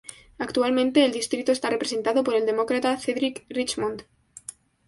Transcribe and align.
Actualmente 0.39 1.05
el 1.05 1.11
distrito 1.11 1.51
está 1.51 1.69
representado 1.69 2.23
por 2.23 2.33
el 2.33 2.47
Demócrata 2.47 2.97
Cedric 2.97 3.45
Richmond. 3.49 4.05